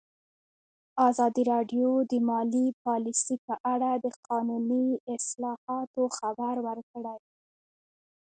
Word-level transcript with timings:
ازادي 1.09 1.43
راډیو 1.53 1.87
د 2.11 2.13
مالي 2.29 2.67
پالیسي 2.85 3.35
په 3.47 3.55
اړه 3.73 3.91
د 4.03 4.05
قانوني 4.27 4.87
اصلاحاتو 5.15 6.03
خبر 6.17 6.55
ورکړی. 6.67 7.15